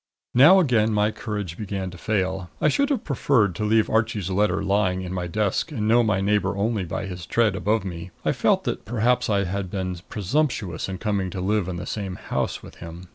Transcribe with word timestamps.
Now 0.33 0.59
again 0.59 0.91
my 0.93 1.11
courage 1.11 1.59
began 1.59 1.91
to 1.91 1.95
fail. 1.99 2.49
I 2.59 2.69
should 2.69 2.89
have 2.89 3.03
preferred 3.03 3.53
to 3.53 3.63
leave 3.63 3.87
Archie's 3.87 4.31
letter 4.31 4.63
lying 4.63 5.03
in 5.03 5.13
my 5.13 5.27
desk 5.27 5.71
and 5.71 5.87
know 5.87 6.01
my 6.01 6.21
neighbor 6.21 6.57
only 6.57 6.83
by 6.85 7.05
his 7.05 7.27
tread 7.27 7.55
above 7.55 7.85
me. 7.85 8.09
I 8.25 8.31
felt 8.31 8.63
that 8.63 8.83
perhaps 8.83 9.29
I 9.29 9.43
had 9.43 9.69
been 9.69 9.95
presumptuous 10.09 10.89
in 10.89 10.97
coming 10.97 11.29
to 11.29 11.39
live 11.39 11.67
in 11.67 11.75
the 11.75 11.85
same 11.85 12.15
house 12.15 12.63
with 12.63 12.77
him. 12.77 13.09